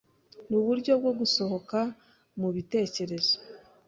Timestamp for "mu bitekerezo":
2.39-3.35